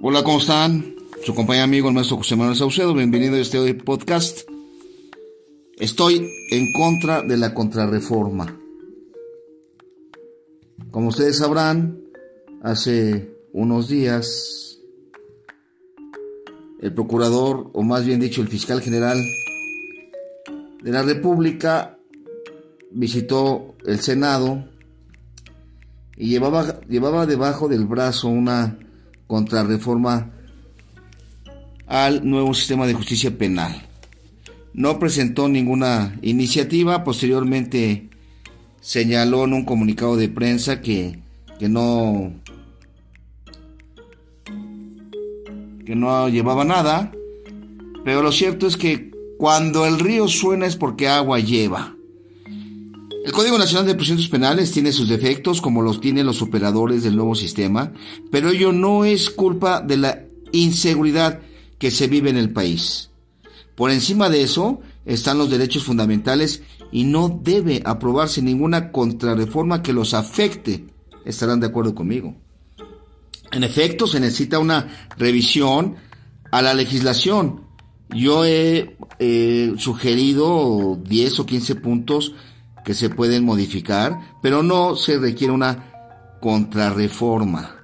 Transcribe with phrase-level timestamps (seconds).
[0.00, 0.94] Hola, ¿cómo están?
[1.24, 4.48] Su compañero amigo el maestro José Manuel Saucedo, bienvenido a este podcast.
[5.76, 8.56] Estoy en contra de la contrarreforma.
[10.92, 12.00] Como ustedes sabrán,
[12.62, 14.78] hace unos días
[16.80, 19.18] el procurador, o más bien dicho el fiscal general
[20.80, 21.98] de la República,
[22.92, 24.64] visitó el Senado
[26.16, 28.78] y llevaba, llevaba debajo del brazo una
[29.28, 30.32] contrarreforma
[31.86, 33.86] al nuevo sistema de justicia penal.
[34.74, 38.08] No presentó ninguna iniciativa, posteriormente
[38.80, 41.20] señaló en un comunicado de prensa que,
[41.58, 42.32] que no
[45.84, 47.12] que no llevaba nada,
[48.04, 51.97] pero lo cierto es que cuando el río suena es porque agua lleva.
[53.24, 57.16] El Código Nacional de Procedimientos Penales tiene sus defectos, como los tienen los operadores del
[57.16, 57.92] nuevo sistema,
[58.30, 61.40] pero ello no es culpa de la inseguridad
[61.78, 63.10] que se vive en el país.
[63.74, 69.92] Por encima de eso están los derechos fundamentales y no debe aprobarse ninguna contrarreforma que
[69.92, 70.86] los afecte.
[71.24, 72.34] Estarán de acuerdo conmigo.
[73.52, 75.96] En efecto, se necesita una revisión
[76.50, 77.62] a la legislación.
[78.10, 82.34] Yo he eh, sugerido 10 o 15 puntos
[82.88, 85.92] que se pueden modificar, pero no se requiere una
[86.40, 87.76] contrarreforma.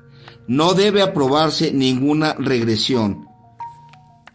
[0.49, 3.27] No debe aprobarse ninguna regresión.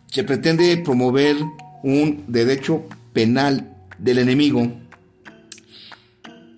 [0.06, 1.38] Se pretende promover
[1.84, 4.72] un derecho penal del enemigo,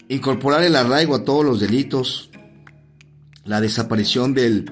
[0.10, 2.32] incorporar el arraigo a todos los delitos,
[3.46, 4.70] la desaparición del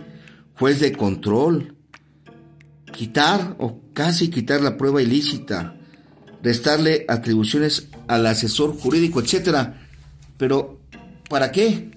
[0.55, 1.77] juez de control,
[2.91, 5.78] quitar o casi quitar la prueba ilícita,
[6.43, 9.87] restarle atribuciones al asesor jurídico, etcétera.
[10.37, 10.79] Pero,
[11.29, 11.91] ¿para qué?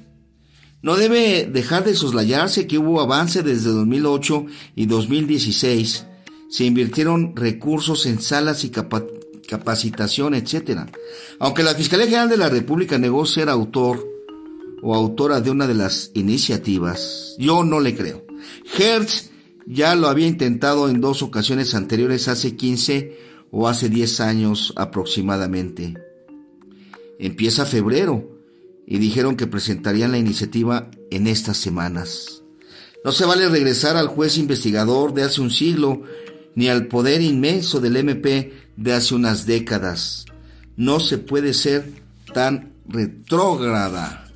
[0.82, 6.06] No debe dejar de soslayarse que hubo avance desde 2008 y 2016.
[6.50, 8.72] Se invirtieron recursos en salas y
[9.48, 10.90] capacitación, etcétera.
[11.38, 14.06] Aunque la Fiscalía General de la República negó ser autor
[14.82, 18.26] o autora de una de las iniciativas, yo no le creo.
[18.76, 19.30] Hertz
[19.66, 25.94] ya lo había intentado en dos ocasiones anteriores hace 15 o hace 10 años aproximadamente.
[27.20, 28.40] Empieza febrero
[28.86, 32.42] y dijeron que presentarían la iniciativa en estas semanas.
[33.04, 36.02] No se vale regresar al juez investigador de hace un siglo
[36.54, 40.24] ni al poder inmenso del MP de hace unas décadas.
[40.76, 41.92] No se puede ser
[42.32, 44.32] tan retrógrada.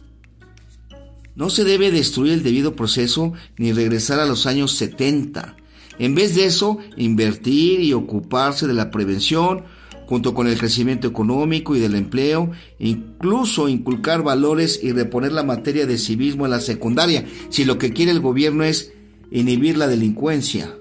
[1.35, 5.57] No se debe destruir el debido proceso ni regresar a los años 70
[5.99, 9.65] en vez de eso, invertir y ocuparse de la prevención,
[10.07, 15.87] junto con el crecimiento económico y del empleo, incluso inculcar valores y reponer la materia
[15.87, 18.93] de civismo en la secundaria, si lo que quiere el gobierno es
[19.31, 20.75] inhibir la delincuencia.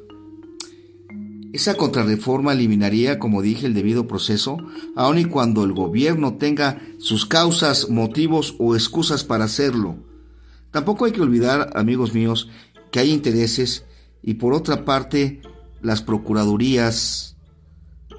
[1.54, 4.58] Esa contrarreforma eliminaría, como dije, el debido proceso,
[4.96, 9.96] aun y cuando el gobierno tenga sus causas, motivos o excusas para hacerlo.
[10.72, 12.50] Tampoco hay que olvidar, amigos míos,
[12.92, 13.85] que hay intereses
[14.26, 15.40] y por otra parte
[15.82, 17.38] las procuradurías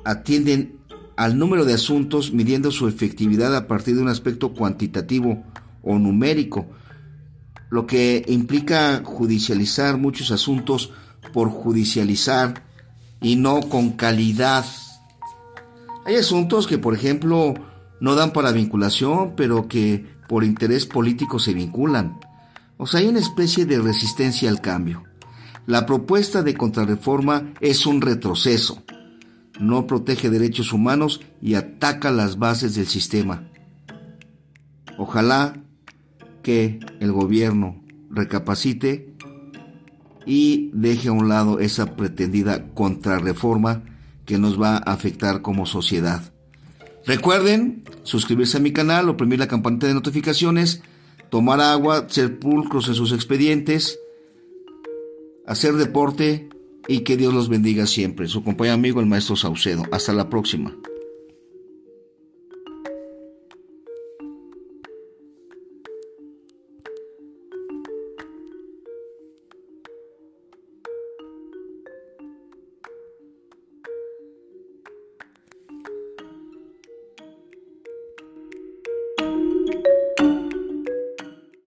[0.04, 0.78] atienden
[1.16, 5.42] al número de asuntos midiendo su efectividad a partir de un aspecto cuantitativo
[5.82, 6.66] o numérico,
[7.70, 10.92] lo que implica judicializar muchos asuntos
[11.32, 12.62] por judicializar
[13.20, 14.64] y no con calidad.
[16.04, 17.54] Hay asuntos que, por ejemplo,
[18.00, 22.20] no dan para vinculación, pero que por interés político se vinculan.
[22.76, 25.02] O sea, hay una especie de resistencia al cambio.
[25.66, 28.84] La propuesta de contrarreforma es un retroceso.
[29.58, 33.48] No protege derechos humanos y ataca las bases del sistema.
[34.96, 35.60] Ojalá
[36.42, 39.12] que el gobierno recapacite
[40.24, 43.82] y deje a un lado esa pretendida contrarreforma
[44.24, 46.32] que nos va a afectar como sociedad.
[47.06, 50.82] Recuerden suscribirse a mi canal, oprimir la campanita de notificaciones,
[51.28, 53.98] tomar agua, ser pulcros en sus expedientes,
[55.46, 56.48] hacer deporte
[56.88, 58.28] y que Dios los bendiga siempre.
[58.28, 59.84] Su compañero amigo el maestro Saucedo.
[59.90, 60.76] Hasta la próxima.